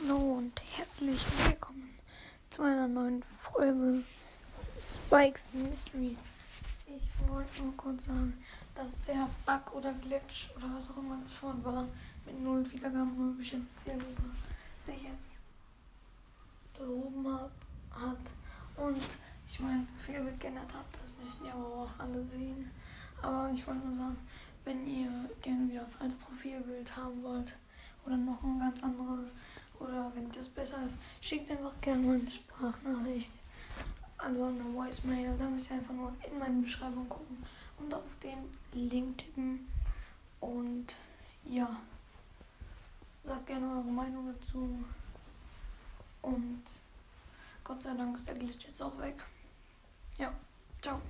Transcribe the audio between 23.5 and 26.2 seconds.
ich wollte nur sagen, wenn ihr gerne wieder das alte